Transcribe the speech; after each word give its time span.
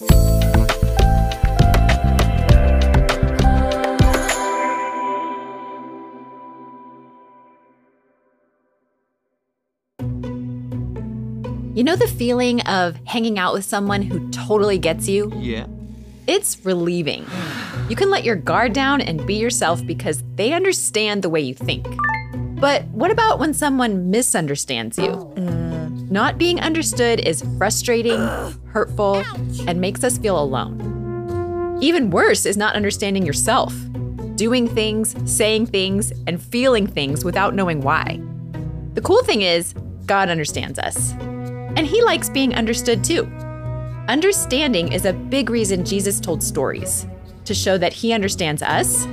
You 0.00 0.06
know 11.84 11.96
the 11.96 12.06
feeling 12.16 12.62
of 12.62 12.96
hanging 13.04 13.38
out 13.38 13.52
with 13.52 13.66
someone 13.66 14.00
who 14.00 14.30
totally 14.30 14.78
gets 14.78 15.06
you? 15.06 15.30
Yeah. 15.36 15.66
It's 16.26 16.64
relieving. 16.64 17.26
You 17.90 17.96
can 17.96 18.08
let 18.08 18.24
your 18.24 18.36
guard 18.36 18.72
down 18.72 19.02
and 19.02 19.26
be 19.26 19.34
yourself 19.34 19.84
because 19.84 20.24
they 20.36 20.54
understand 20.54 21.22
the 21.22 21.28
way 21.28 21.42
you 21.42 21.52
think. 21.52 21.86
But 22.58 22.84
what 22.86 23.10
about 23.10 23.38
when 23.38 23.52
someone 23.52 24.10
misunderstands 24.10 24.96
you? 24.96 25.10
Mm. 25.36 25.59
Not 26.12 26.38
being 26.38 26.58
understood 26.60 27.20
is 27.20 27.44
frustrating, 27.56 28.18
hurtful, 28.66 29.22
and 29.68 29.80
makes 29.80 30.02
us 30.02 30.18
feel 30.18 30.42
alone. 30.42 31.78
Even 31.80 32.10
worse 32.10 32.46
is 32.46 32.56
not 32.56 32.74
understanding 32.74 33.24
yourself, 33.24 33.72
doing 34.34 34.66
things, 34.66 35.14
saying 35.24 35.66
things, 35.66 36.12
and 36.26 36.42
feeling 36.42 36.88
things 36.88 37.24
without 37.24 37.54
knowing 37.54 37.80
why. 37.80 38.20
The 38.94 39.00
cool 39.02 39.22
thing 39.22 39.42
is, 39.42 39.72
God 40.06 40.28
understands 40.28 40.80
us. 40.80 41.12
And 41.76 41.86
He 41.86 42.02
likes 42.02 42.28
being 42.28 42.56
understood 42.56 43.04
too. 43.04 43.22
Understanding 44.08 44.92
is 44.92 45.04
a 45.04 45.12
big 45.12 45.48
reason 45.48 45.84
Jesus 45.84 46.18
told 46.18 46.42
stories 46.42 47.06
to 47.44 47.54
show 47.54 47.78
that 47.78 47.92
He 47.92 48.12
understands 48.12 48.62
us, 48.62 49.04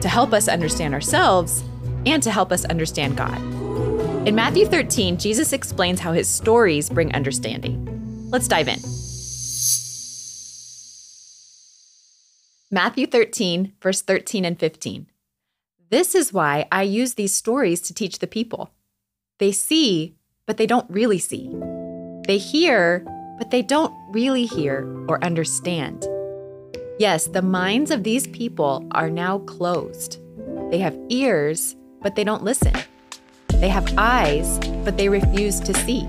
to 0.00 0.08
help 0.08 0.32
us 0.32 0.48
understand 0.48 0.94
ourselves, 0.94 1.62
and 2.06 2.22
to 2.22 2.30
help 2.30 2.50
us 2.50 2.64
understand 2.64 3.14
God. 3.14 3.65
In 4.26 4.34
Matthew 4.34 4.66
13, 4.66 5.18
Jesus 5.18 5.52
explains 5.52 6.00
how 6.00 6.12
his 6.12 6.28
stories 6.28 6.90
bring 6.90 7.14
understanding. 7.14 8.28
Let's 8.28 8.48
dive 8.48 8.66
in. 8.66 8.80
Matthew 12.72 13.06
13, 13.06 13.74
verse 13.80 14.02
13 14.02 14.44
and 14.44 14.58
15. 14.58 15.06
This 15.90 16.16
is 16.16 16.32
why 16.32 16.66
I 16.72 16.82
use 16.82 17.14
these 17.14 17.36
stories 17.36 17.80
to 17.82 17.94
teach 17.94 18.18
the 18.18 18.26
people. 18.26 18.72
They 19.38 19.52
see, 19.52 20.16
but 20.44 20.56
they 20.56 20.66
don't 20.66 20.90
really 20.90 21.20
see. 21.20 21.48
They 22.26 22.38
hear, 22.38 23.06
but 23.38 23.52
they 23.52 23.62
don't 23.62 23.94
really 24.10 24.46
hear 24.46 24.92
or 25.08 25.22
understand. 25.22 26.04
Yes, 26.98 27.28
the 27.28 27.42
minds 27.42 27.92
of 27.92 28.02
these 28.02 28.26
people 28.26 28.88
are 28.90 29.08
now 29.08 29.38
closed. 29.38 30.18
They 30.72 30.78
have 30.78 30.98
ears, 31.10 31.76
but 32.02 32.16
they 32.16 32.24
don't 32.24 32.42
listen. 32.42 32.74
They 33.66 33.72
have 33.72 33.98
eyes, 33.98 34.60
but 34.84 34.96
they 34.96 35.08
refuse 35.08 35.58
to 35.58 35.74
see. 35.74 36.08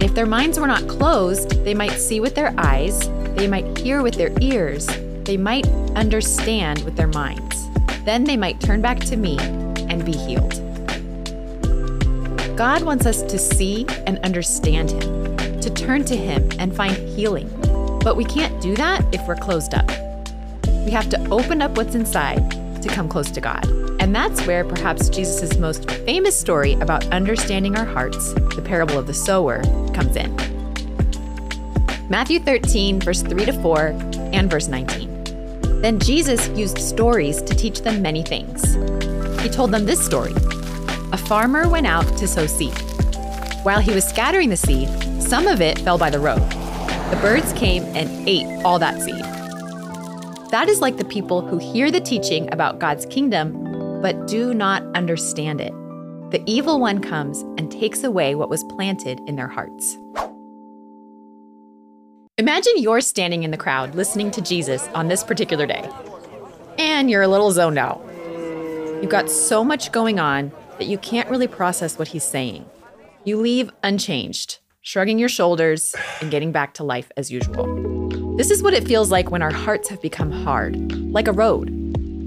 If 0.00 0.14
their 0.14 0.24
minds 0.24 0.58
were 0.58 0.66
not 0.66 0.88
closed, 0.88 1.62
they 1.62 1.74
might 1.74 1.92
see 1.92 2.20
with 2.20 2.34
their 2.34 2.54
eyes, 2.56 3.06
they 3.36 3.46
might 3.46 3.76
hear 3.76 4.00
with 4.00 4.14
their 4.14 4.32
ears, 4.40 4.86
they 5.24 5.36
might 5.36 5.68
understand 5.94 6.82
with 6.86 6.96
their 6.96 7.08
minds. 7.08 7.68
Then 8.06 8.24
they 8.24 8.38
might 8.38 8.60
turn 8.60 8.80
back 8.80 8.98
to 9.00 9.18
me 9.18 9.36
and 9.90 10.06
be 10.06 10.12
healed. 10.12 10.54
God 12.56 12.82
wants 12.82 13.04
us 13.04 13.20
to 13.24 13.38
see 13.38 13.84
and 14.06 14.18
understand 14.20 14.90
Him, 14.90 15.60
to 15.60 15.68
turn 15.68 16.06
to 16.06 16.16
Him 16.16 16.48
and 16.58 16.74
find 16.74 16.96
healing. 17.10 17.50
But 18.02 18.16
we 18.16 18.24
can't 18.24 18.58
do 18.62 18.74
that 18.76 19.04
if 19.12 19.28
we're 19.28 19.36
closed 19.36 19.74
up. 19.74 19.90
We 20.86 20.92
have 20.92 21.10
to 21.10 21.28
open 21.28 21.60
up 21.60 21.76
what's 21.76 21.94
inside 21.94 22.50
to 22.80 22.88
come 22.88 23.06
close 23.06 23.30
to 23.32 23.42
God. 23.42 23.89
And 24.00 24.16
that's 24.16 24.46
where 24.46 24.64
perhaps 24.64 25.10
Jesus' 25.10 25.58
most 25.58 25.88
famous 25.90 26.36
story 26.36 26.72
about 26.80 27.06
understanding 27.12 27.76
our 27.76 27.84
hearts, 27.84 28.32
the 28.32 28.62
parable 28.64 28.98
of 28.98 29.06
the 29.06 29.12
sower, 29.12 29.62
comes 29.92 30.16
in. 30.16 30.34
Matthew 32.08 32.40
13, 32.40 32.98
verse 32.98 33.20
3 33.20 33.44
to 33.44 33.52
4, 33.52 33.88
and 34.32 34.50
verse 34.50 34.68
19. 34.68 35.82
Then 35.82 36.00
Jesus 36.00 36.48
used 36.58 36.78
stories 36.78 37.42
to 37.42 37.54
teach 37.54 37.82
them 37.82 38.00
many 38.00 38.22
things. 38.22 38.74
He 39.42 39.50
told 39.50 39.70
them 39.70 39.84
this 39.84 40.04
story 40.04 40.32
A 41.12 41.18
farmer 41.18 41.68
went 41.68 41.86
out 41.86 42.06
to 42.16 42.26
sow 42.26 42.46
seed. 42.46 42.76
While 43.64 43.80
he 43.80 43.92
was 43.92 44.04
scattering 44.04 44.48
the 44.48 44.56
seed, 44.56 44.88
some 45.22 45.46
of 45.46 45.60
it 45.60 45.78
fell 45.80 45.98
by 45.98 46.08
the 46.08 46.18
road. 46.18 46.40
The 47.10 47.18
birds 47.20 47.52
came 47.52 47.84
and 47.94 48.26
ate 48.26 48.64
all 48.64 48.78
that 48.78 49.02
seed. 49.02 49.24
That 50.50 50.70
is 50.70 50.80
like 50.80 50.96
the 50.96 51.04
people 51.04 51.42
who 51.42 51.58
hear 51.58 51.90
the 51.90 52.00
teaching 52.00 52.50
about 52.52 52.78
God's 52.78 53.04
kingdom 53.06 53.69
but 54.00 54.26
do 54.26 54.54
not 54.54 54.82
understand 54.96 55.60
it. 55.60 55.72
The 56.30 56.42
evil 56.46 56.80
one 56.80 57.00
comes 57.00 57.40
and 57.58 57.70
takes 57.70 58.04
away 58.04 58.34
what 58.34 58.48
was 58.48 58.64
planted 58.64 59.20
in 59.26 59.36
their 59.36 59.48
hearts. 59.48 59.96
Imagine 62.38 62.72
you're 62.76 63.00
standing 63.00 63.42
in 63.42 63.50
the 63.50 63.56
crowd 63.56 63.94
listening 63.94 64.30
to 64.30 64.40
Jesus 64.40 64.88
on 64.94 65.08
this 65.08 65.22
particular 65.22 65.66
day, 65.66 65.88
and 66.78 67.10
you're 67.10 67.22
a 67.22 67.28
little 67.28 67.50
zoned 67.50 67.78
out. 67.78 68.00
You've 69.02 69.10
got 69.10 69.28
so 69.28 69.64
much 69.64 69.92
going 69.92 70.18
on 70.18 70.52
that 70.78 70.86
you 70.86 70.98
can't 70.98 71.28
really 71.28 71.48
process 71.48 71.98
what 71.98 72.08
he's 72.08 72.24
saying. 72.24 72.64
You 73.24 73.38
leave 73.38 73.70
unchanged, 73.82 74.60
shrugging 74.82 75.18
your 75.18 75.28
shoulders 75.28 75.94
and 76.20 76.30
getting 76.30 76.52
back 76.52 76.74
to 76.74 76.84
life 76.84 77.10
as 77.16 77.30
usual. 77.30 77.66
This 78.36 78.50
is 78.50 78.62
what 78.62 78.72
it 78.72 78.86
feels 78.86 79.10
like 79.10 79.30
when 79.30 79.42
our 79.42 79.52
hearts 79.52 79.90
have 79.90 80.00
become 80.00 80.30
hard, 80.30 80.92
like 81.12 81.28
a 81.28 81.32
road. 81.32 81.79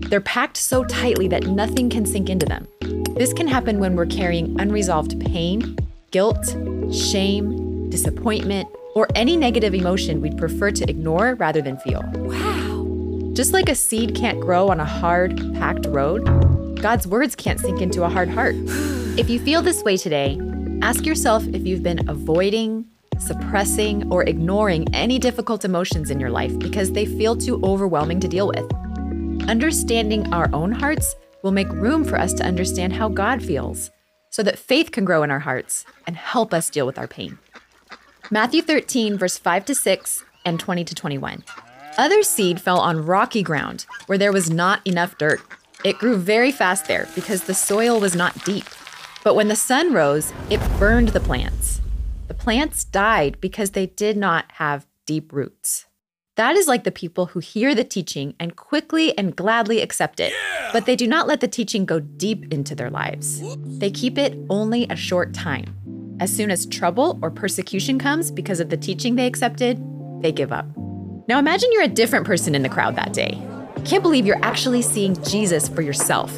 They're 0.10 0.22
packed 0.22 0.58
so 0.58 0.84
tightly 0.84 1.28
that 1.30 1.48
nothing 1.48 1.90
can 1.90 2.06
sink 2.06 2.30
into 2.30 2.46
them. 2.46 2.68
This 3.16 3.34
can 3.34 3.48
happen 3.48 3.80
when 3.80 3.96
we're 3.96 4.06
carrying 4.06 4.60
unresolved 4.60 5.20
pain, 5.20 5.78
guilt, 6.12 6.56
shame, 6.92 7.90
disappointment, 7.90 8.68
or 8.96 9.08
any 9.16 9.38
negative 9.38 9.74
emotion 9.74 10.22
we'd 10.22 10.38
prefer 10.38 10.72
to 10.72 10.90
ignore 10.90 11.36
rather 11.36 11.62
than 11.62 11.78
feel. 11.78 12.04
Wow. 12.16 13.34
Just 13.34 13.54
like 13.54 13.70
a 13.70 13.76
seed 13.76 14.16
can't 14.16 14.40
grow 14.40 14.70
on 14.70 14.80
a 14.80 14.86
hard, 14.86 15.38
packed 15.56 15.88
road, 15.88 16.24
God's 16.82 17.08
words 17.08 17.36
can't 17.36 17.60
sink 17.60 17.82
into 17.82 18.04
a 18.04 18.10
hard 18.10 18.30
heart. 18.30 18.56
If 19.16 19.30
you 19.30 19.40
feel 19.40 19.62
this 19.62 19.84
way 19.84 19.96
today, 19.96 20.40
ask 20.82 21.06
yourself 21.06 21.46
if 21.50 21.68
you've 21.68 21.84
been 21.84 22.10
avoiding, 22.10 22.86
suppressing, 23.20 24.12
or 24.12 24.24
ignoring 24.24 24.92
any 24.92 25.20
difficult 25.20 25.64
emotions 25.64 26.10
in 26.10 26.20
your 26.20 26.32
life 26.32 26.58
because 26.58 26.92
they 26.94 27.06
feel 27.06 27.36
too 27.36 27.62
overwhelming 27.64 28.20
to 28.22 28.28
deal 28.28 28.48
with. 28.48 28.66
Understanding 29.48 30.34
our 30.34 30.50
own 30.54 30.72
hearts 30.72 31.16
will 31.44 31.52
make 31.52 31.68
room 31.70 32.06
for 32.06 32.18
us 32.18 32.32
to 32.34 32.46
understand 32.46 32.94
how 32.94 33.10
God 33.10 33.44
feels, 33.44 33.92
so 34.30 34.42
that 34.42 34.58
faith 34.58 34.92
can 34.92 35.04
grow 35.04 35.22
in 35.22 35.30
our 35.30 35.40
hearts 35.40 35.86
and 36.08 36.16
help 36.16 36.54
us 36.54 36.70
deal 36.70 36.86
with 36.86 36.98
our 36.98 37.08
pain. 37.08 37.38
Matthew 38.32 38.62
13, 38.62 39.18
verse 39.18 39.38
5 39.38 39.66
to 39.66 39.76
6 39.76 40.24
and 40.46 40.60
20 40.60 40.86
to 40.86 40.96
21. 40.96 41.44
Other 41.98 42.24
seed 42.24 42.62
fell 42.62 42.80
on 42.80 43.06
rocky 43.06 43.44
ground 43.44 43.86
where 44.06 44.18
there 44.18 44.32
was 44.32 44.50
not 44.50 44.86
enough 44.88 45.18
dirt. 45.18 45.42
It 45.84 46.00
grew 46.00 46.16
very 46.16 46.52
fast 46.52 46.88
there 46.88 47.10
because 47.14 47.44
the 47.44 47.54
soil 47.54 48.00
was 48.00 48.16
not 48.16 48.46
deep. 48.46 48.66
But 49.26 49.36
when 49.36 49.50
the 49.50 49.56
sun 49.58 49.94
rose, 49.94 50.32
it 50.50 50.62
burned 50.80 51.10
the 51.10 51.20
plants. 51.20 51.82
The 52.30 52.34
plants 52.34 52.86
died 52.86 53.38
because 53.42 53.72
they 53.72 53.88
did 53.88 54.16
not 54.16 54.46
have 54.54 54.88
deep 55.06 55.34
roots. 55.34 55.86
That 56.36 56.56
is 56.56 56.68
like 56.68 56.84
the 56.84 56.92
people 56.92 57.28
who 57.28 57.40
hear 57.40 57.76
the 57.76 57.84
teaching 57.84 58.34
and 58.40 58.56
quickly 58.56 59.16
and 59.20 59.36
gladly 59.36 59.82
accept 59.82 60.20
it, 60.20 60.32
yeah! 60.32 60.72
but 60.74 60.88
they 60.88 60.96
do 60.96 61.06
not 61.06 61.28
let 61.28 61.42
the 61.42 61.48
teaching 61.48 61.86
go 61.86 62.00
deep 62.00 62.52
into 62.52 62.74
their 62.74 62.90
lives. 62.90 63.44
They 63.78 63.92
keep 63.92 64.18
it 64.18 64.36
only 64.50 64.88
a 64.90 64.96
short 64.96 65.36
time. 65.36 65.76
As 66.20 66.36
soon 66.36 66.50
as 66.50 66.66
trouble 66.66 67.20
or 67.22 67.30
persecution 67.30 68.00
comes 68.00 68.32
because 68.32 68.60
of 68.60 68.70
the 68.70 68.78
teaching 68.78 69.16
they 69.16 69.28
accepted, 69.28 69.80
they 70.24 70.32
give 70.32 70.52
up. 70.52 70.66
Now 71.28 71.38
imagine 71.38 71.70
you're 71.72 71.84
a 71.84 71.88
different 71.88 72.26
person 72.26 72.56
in 72.56 72.64
the 72.64 72.70
crowd 72.70 72.96
that 72.96 73.14
day. 73.14 73.40
Can't 73.86 74.02
believe 74.02 74.26
you're 74.26 74.44
actually 74.44 74.82
seeing 74.82 75.22
Jesus 75.26 75.70
for 75.70 75.84
yourself. 75.84 76.36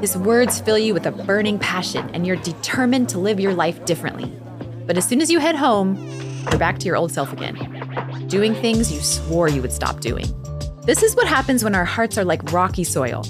His 0.00 0.16
words 0.16 0.60
fill 0.60 0.78
you 0.78 0.92
with 0.92 1.06
a 1.06 1.12
burning 1.12 1.58
passion, 1.60 2.10
and 2.14 2.26
you're 2.26 2.36
determined 2.36 3.08
to 3.10 3.18
live 3.20 3.38
your 3.38 3.54
life 3.54 3.84
differently. 3.84 4.32
But 4.86 4.96
as 4.96 5.06
soon 5.06 5.20
as 5.20 5.30
you 5.30 5.38
head 5.38 5.54
home, 5.54 5.94
you're 6.50 6.58
back 6.58 6.80
to 6.80 6.86
your 6.86 6.96
old 6.96 7.12
self 7.12 7.32
again 7.32 7.79
doing 8.30 8.54
things 8.54 8.92
you 8.92 9.00
swore 9.00 9.48
you 9.48 9.60
would 9.60 9.72
stop 9.72 10.00
doing. 10.00 10.24
This 10.86 11.02
is 11.02 11.16
what 11.16 11.26
happens 11.26 11.64
when 11.64 11.74
our 11.74 11.84
hearts 11.84 12.16
are 12.16 12.24
like 12.24 12.52
rocky 12.52 12.84
soil. 12.84 13.24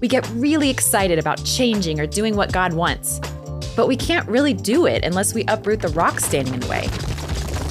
We 0.00 0.08
get 0.08 0.28
really 0.30 0.70
excited 0.70 1.18
about 1.18 1.44
changing 1.44 2.00
or 2.00 2.06
doing 2.06 2.36
what 2.36 2.52
God 2.52 2.72
wants, 2.72 3.20
but 3.76 3.86
we 3.86 3.96
can't 3.96 4.26
really 4.28 4.54
do 4.54 4.86
it 4.86 5.04
unless 5.04 5.34
we 5.34 5.44
uproot 5.44 5.82
the 5.82 5.88
rocks 5.88 6.24
standing 6.24 6.54
in 6.54 6.60
the 6.60 6.66
way. 6.68 6.88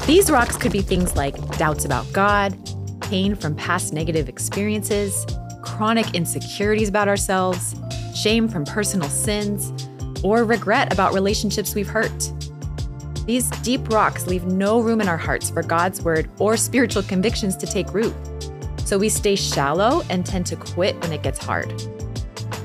These 0.06 0.30
rocks 0.30 0.58
could 0.58 0.72
be 0.72 0.82
things 0.82 1.16
like 1.16 1.36
doubts 1.58 1.86
about 1.86 2.12
God, 2.14 2.56
pain 3.02 3.36
from 3.36 3.56
past 3.56 3.92
negative 3.92 4.30
experiences, 4.30 5.26
chronic 5.64 6.14
insecurities 6.14 6.88
about 6.88 7.08
ourselves, 7.08 7.76
shame 8.14 8.48
from 8.48 8.64
personal 8.64 9.10
sins, 9.10 9.74
or 10.24 10.44
regret 10.44 10.94
about 10.94 11.14
relationships 11.16 11.74
we've 11.74 11.90
hurt. 11.90 12.32
These 13.26 13.50
deep 13.62 13.90
rocks 13.90 14.28
leave 14.28 14.46
no 14.46 14.80
room 14.80 15.02
in 15.02 15.08
our 15.08 15.18
hearts 15.18 15.50
for 15.50 15.64
God's 15.64 16.02
word 16.02 16.30
or 16.40 16.58
spiritual 16.58 17.02
convictions 17.04 17.56
to 17.58 17.66
take 17.66 17.94
root. 17.94 18.14
So 18.86 19.00
we 19.00 19.10
stay 19.10 19.36
shallow 19.36 20.04
and 20.10 20.24
tend 20.24 20.46
to 20.48 20.56
quit 20.56 21.00
when 21.02 21.12
it 21.12 21.24
gets 21.24 21.44
hard. 21.44 21.72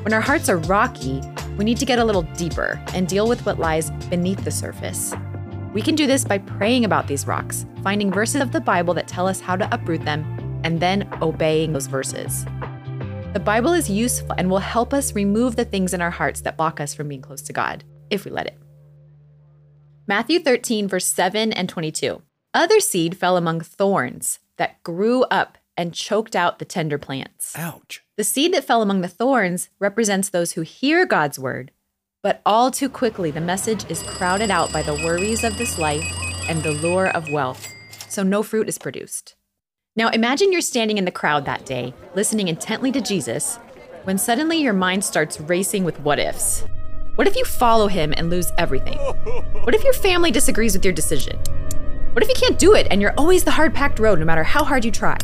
When 0.02 0.12
our 0.12 0.20
hearts 0.20 0.50
are 0.50 0.58
rocky, 0.58 1.22
we 1.56 1.64
need 1.64 1.78
to 1.78 1.86
get 1.86 1.98
a 1.98 2.04
little 2.04 2.22
deeper 2.22 2.78
and 2.94 3.08
deal 3.08 3.26
with 3.26 3.44
what 3.46 3.58
lies 3.58 3.90
beneath 4.10 4.44
the 4.44 4.50
surface. 4.50 5.14
We 5.72 5.80
can 5.80 5.94
do 5.94 6.06
this 6.06 6.24
by 6.24 6.38
praying 6.38 6.84
about 6.84 7.06
these 7.06 7.26
rocks, 7.26 7.64
finding 7.82 8.12
verses 8.12 8.42
of 8.42 8.52
the 8.52 8.60
Bible 8.60 8.92
that 8.94 9.08
tell 9.08 9.26
us 9.26 9.40
how 9.40 9.56
to 9.56 9.72
uproot 9.72 10.04
them, 10.04 10.24
and 10.64 10.78
then 10.78 11.08
obeying 11.22 11.72
those 11.72 11.86
verses. 11.86 12.44
The 13.32 13.40
Bible 13.42 13.72
is 13.72 13.88
useful 13.88 14.34
and 14.36 14.50
will 14.50 14.58
help 14.58 14.92
us 14.92 15.14
remove 15.14 15.56
the 15.56 15.64
things 15.64 15.94
in 15.94 16.02
our 16.02 16.10
hearts 16.10 16.42
that 16.42 16.56
block 16.56 16.80
us 16.80 16.92
from 16.92 17.08
being 17.08 17.22
close 17.22 17.40
to 17.42 17.52
God, 17.52 17.84
if 18.10 18.24
we 18.24 18.30
let 18.30 18.46
it. 18.46 18.58
Matthew 20.10 20.40
13, 20.40 20.88
verse 20.88 21.06
7 21.06 21.52
and 21.52 21.68
22. 21.68 22.20
Other 22.52 22.80
seed 22.80 23.16
fell 23.16 23.36
among 23.36 23.60
thorns 23.60 24.40
that 24.56 24.82
grew 24.82 25.22
up 25.30 25.56
and 25.76 25.94
choked 25.94 26.34
out 26.34 26.58
the 26.58 26.64
tender 26.64 26.98
plants. 26.98 27.56
Ouch. 27.56 28.02
The 28.16 28.24
seed 28.24 28.52
that 28.52 28.64
fell 28.64 28.82
among 28.82 29.02
the 29.02 29.08
thorns 29.08 29.68
represents 29.78 30.28
those 30.28 30.54
who 30.54 30.62
hear 30.62 31.06
God's 31.06 31.38
word, 31.38 31.70
but 32.24 32.42
all 32.44 32.72
too 32.72 32.88
quickly 32.88 33.30
the 33.30 33.40
message 33.40 33.88
is 33.88 34.02
crowded 34.02 34.50
out 34.50 34.72
by 34.72 34.82
the 34.82 34.94
worries 34.94 35.44
of 35.44 35.56
this 35.56 35.78
life 35.78 36.04
and 36.48 36.60
the 36.64 36.72
lure 36.72 37.06
of 37.10 37.30
wealth, 37.30 37.68
so 38.08 38.24
no 38.24 38.42
fruit 38.42 38.68
is 38.68 38.78
produced. 38.78 39.36
Now 39.94 40.08
imagine 40.08 40.50
you're 40.50 40.60
standing 40.60 40.98
in 40.98 41.04
the 41.04 41.12
crowd 41.12 41.44
that 41.44 41.66
day, 41.66 41.94
listening 42.16 42.48
intently 42.48 42.90
to 42.90 43.00
Jesus, 43.00 43.60
when 44.02 44.18
suddenly 44.18 44.60
your 44.60 44.72
mind 44.72 45.04
starts 45.04 45.40
racing 45.40 45.84
with 45.84 46.00
what 46.00 46.18
ifs. 46.18 46.64
What 47.20 47.28
if 47.28 47.37
you 47.37 47.44
follow 47.44 47.87
him 47.87 48.14
and 48.17 48.31
lose 48.31 48.50
everything? 48.56 48.96
What 48.96 49.75
if 49.75 49.84
your 49.84 49.93
family 49.93 50.31
disagrees 50.31 50.72
with 50.72 50.87
your 50.87 50.94
decision? 50.94 51.38
What 52.14 52.22
if 52.22 52.31
you 52.31 52.34
can't 52.34 52.58
do 52.58 52.75
it 52.75 52.87
and 52.90 53.02
you're 53.02 53.12
always 53.19 53.44
the 53.44 53.50
hard 53.50 53.75
packed 53.75 53.99
road 53.99 54.19
no 54.19 54.25
matter 54.25 54.43
how 54.43 54.64
hard 54.64 54.87
you 54.87 54.90
try? 54.90 55.19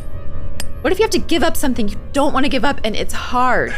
What 0.82 0.93
if 0.93 0.98
you 0.98 1.04
have 1.04 1.10
to 1.12 1.19
give 1.19 1.43
up 1.43 1.56
something 1.56 1.88
you 1.88 1.98
don't 2.12 2.34
want 2.34 2.44
to 2.44 2.50
give 2.50 2.66
up 2.66 2.82
and 2.84 2.94
it's 2.94 3.14
hard? 3.14 3.75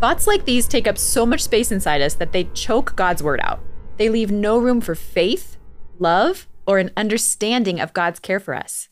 Thoughts 0.00 0.26
like 0.26 0.44
these 0.44 0.68
take 0.68 0.86
up 0.86 0.98
so 0.98 1.24
much 1.24 1.44
space 1.44 1.72
inside 1.72 2.02
us 2.02 2.12
that 2.12 2.32
they 2.32 2.44
choke 2.52 2.94
God's 2.94 3.22
word 3.22 3.40
out. 3.42 3.60
They 3.96 4.10
leave 4.10 4.30
no 4.30 4.58
room 4.58 4.82
for 4.82 4.94
faith, 4.94 5.56
love, 5.98 6.46
or 6.66 6.76
an 6.76 6.90
understanding 6.94 7.80
of 7.80 7.94
God's 7.94 8.20
care 8.20 8.38
for 8.38 8.52
us. 8.52 8.90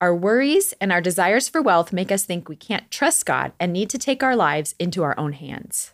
Our 0.00 0.14
worries 0.14 0.72
and 0.80 0.92
our 0.92 1.00
desires 1.00 1.48
for 1.48 1.60
wealth 1.60 1.92
make 1.92 2.12
us 2.12 2.24
think 2.24 2.48
we 2.48 2.54
can't 2.54 2.92
trust 2.92 3.26
God 3.26 3.54
and 3.58 3.72
need 3.72 3.90
to 3.90 3.98
take 3.98 4.22
our 4.22 4.36
lives 4.36 4.76
into 4.78 5.02
our 5.02 5.18
own 5.18 5.32
hands. 5.32 5.93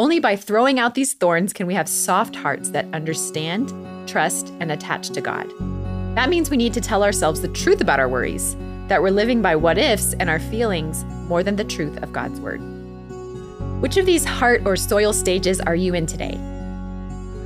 Only 0.00 0.20
by 0.20 0.36
throwing 0.36 0.78
out 0.78 0.94
these 0.94 1.14
thorns 1.14 1.52
can 1.52 1.66
we 1.66 1.74
have 1.74 1.88
soft 1.88 2.36
hearts 2.36 2.70
that 2.70 2.86
understand, 2.94 3.72
trust, 4.08 4.52
and 4.60 4.70
attach 4.70 5.10
to 5.10 5.20
God. 5.20 5.52
That 6.14 6.28
means 6.28 6.50
we 6.50 6.56
need 6.56 6.72
to 6.74 6.80
tell 6.80 7.02
ourselves 7.02 7.40
the 7.40 7.48
truth 7.48 7.80
about 7.80 7.98
our 7.98 8.08
worries, 8.08 8.54
that 8.86 9.02
we're 9.02 9.10
living 9.10 9.42
by 9.42 9.56
what 9.56 9.76
ifs 9.76 10.12
and 10.20 10.30
our 10.30 10.38
feelings 10.38 11.02
more 11.26 11.42
than 11.42 11.56
the 11.56 11.64
truth 11.64 12.00
of 12.00 12.12
God's 12.12 12.40
word. 12.40 12.60
Which 13.80 13.96
of 13.96 14.06
these 14.06 14.24
heart 14.24 14.62
or 14.64 14.76
soil 14.76 15.12
stages 15.12 15.60
are 15.60 15.74
you 15.74 15.94
in 15.94 16.06
today? 16.06 16.36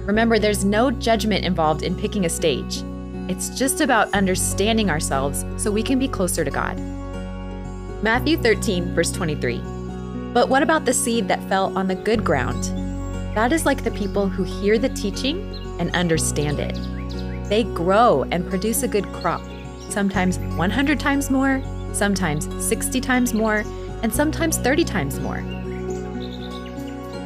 Remember, 0.05 0.39
there's 0.39 0.63
no 0.63 0.91
judgment 0.91 1.47
involved 1.47 1.83
in 1.83 1.97
picking 1.97 2.27
a 2.27 2.31
stage. 2.31 2.83
It's 3.31 3.59
just 3.59 3.81
about 3.81 4.13
understanding 4.13 4.91
ourselves 4.91 5.47
so 5.57 5.71
we 5.71 5.83
can 5.83 5.99
be 5.99 6.07
closer 6.07 6.45
to 6.45 6.51
God. 6.51 6.79
Matthew 8.03 8.37
13, 8.37 8.95
verse 8.95 9.11
23. 9.11 9.72
But 10.33 10.49
what 10.49 10.63
about 10.63 10.87
the 10.87 10.95
seed 10.95 11.29
that 11.29 11.47
fell 11.49 11.77
on 11.77 11.89
the 11.89 11.95
good 11.95 12.25
ground? 12.25 12.65
That 13.35 13.53
is 13.53 13.67
like 13.67 13.85
the 13.85 13.91
people 13.91 14.29
who 14.29 14.45
hear 14.45 14.79
the 14.79 14.89
teaching 14.89 15.41
and 15.79 15.95
understand 15.95 16.59
it. 16.59 16.79
They 17.49 17.65
grow 17.65 18.25
and 18.31 18.49
produce 18.49 18.83
a 18.83 18.89
good 18.89 19.07
crop, 19.13 19.43
sometimes 19.91 20.39
100 20.39 20.99
times 20.99 21.31
more, 21.31 21.63
sometimes 21.93 22.49
60 22.67 23.01
times 23.01 23.35
more, 23.35 23.65
and 24.03 24.13
sometimes 24.13 24.57
30 24.57 24.85
times 24.85 25.21
more. 25.21 25.43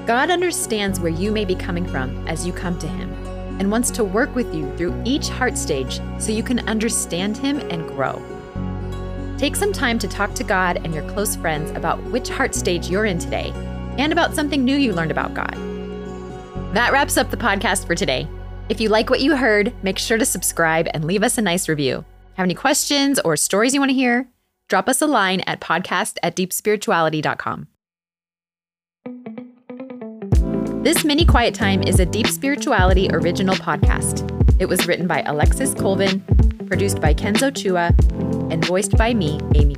God 0.06 0.30
understands 0.30 1.00
where 1.00 1.12
you 1.12 1.30
may 1.30 1.44
be 1.44 1.54
coming 1.54 1.86
from 1.86 2.26
as 2.26 2.46
you 2.46 2.52
come 2.52 2.78
to 2.78 2.88
Him 2.88 3.12
and 3.60 3.70
wants 3.70 3.90
to 3.92 4.04
work 4.04 4.34
with 4.34 4.52
you 4.54 4.74
through 4.76 5.00
each 5.04 5.28
heart 5.28 5.56
stage 5.56 6.00
so 6.18 6.32
you 6.32 6.42
can 6.42 6.60
understand 6.68 7.36
Him 7.36 7.58
and 7.70 7.86
grow. 7.88 8.22
Take 9.38 9.54
some 9.54 9.72
time 9.72 9.98
to 9.98 10.08
talk 10.08 10.34
to 10.34 10.44
God 10.44 10.80
and 10.82 10.94
your 10.94 11.08
close 11.10 11.36
friends 11.36 11.70
about 11.72 12.02
which 12.04 12.28
heart 12.28 12.54
stage 12.54 12.88
you're 12.88 13.04
in 13.04 13.18
today 13.18 13.52
and 13.98 14.12
about 14.12 14.34
something 14.34 14.64
new 14.64 14.76
you 14.76 14.92
learned 14.92 15.10
about 15.10 15.34
God. 15.34 15.54
That 16.74 16.92
wraps 16.92 17.16
up 17.16 17.30
the 17.30 17.36
podcast 17.36 17.86
for 17.86 17.94
today. 17.94 18.26
If 18.68 18.80
you 18.80 18.88
like 18.88 19.10
what 19.10 19.20
you 19.20 19.36
heard, 19.36 19.72
make 19.82 19.98
sure 19.98 20.18
to 20.18 20.24
subscribe 20.24 20.88
and 20.92 21.04
leave 21.04 21.22
us 21.22 21.38
a 21.38 21.42
nice 21.42 21.68
review. 21.68 22.04
Have 22.34 22.44
any 22.44 22.54
questions 22.54 23.18
or 23.20 23.36
stories 23.36 23.74
you 23.74 23.80
want 23.80 23.90
to 23.90 23.94
hear? 23.94 24.28
Drop 24.68 24.88
us 24.88 25.00
a 25.00 25.06
line 25.06 25.40
at 25.40 25.60
podcast 25.60 26.16
at 26.22 26.34
deepspirituality.com. 26.34 27.68
This 30.82 31.04
mini 31.04 31.24
quiet 31.24 31.54
time 31.54 31.82
is 31.82 32.00
a 32.00 32.06
Deep 32.06 32.26
Spirituality 32.26 33.08
original 33.10 33.56
podcast. 33.56 34.30
It 34.60 34.66
was 34.66 34.86
written 34.86 35.06
by 35.06 35.22
Alexis 35.22 35.74
Colvin, 35.74 36.24
produced 36.66 37.00
by 37.00 37.14
Kenzo 37.14 37.50
Chua, 37.50 37.90
and 38.52 38.64
voiced 38.64 38.96
by 38.96 39.14
me, 39.14 39.40
Amy 39.54 39.75